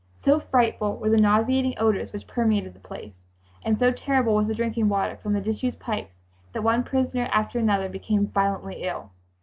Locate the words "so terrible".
3.77-4.33